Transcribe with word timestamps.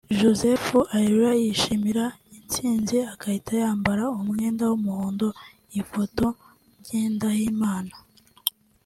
Joseph 0.19 0.67
Areruya 0.95 1.33
yishimira 1.43 2.05
insinzi 2.37 2.97
agahita 3.11 3.51
yambara 3.63 4.03
umwenda 4.17 4.63
w’umuhondo 4.69 5.27
(Ifoto/Ngendahimana 5.79 7.93
S) 7.95 7.97